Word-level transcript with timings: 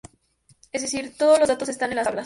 Es 0.71 0.81
decir, 0.81 1.15
todos 1.15 1.37
los 1.37 1.47
datos 1.47 1.69
están 1.69 1.91
en 1.91 1.97
las 1.97 2.07
tablas. 2.07 2.19